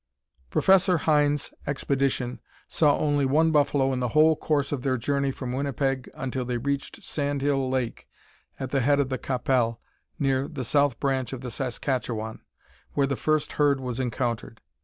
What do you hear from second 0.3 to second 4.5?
Professor Hind's expedition saw only one buffalo in the whole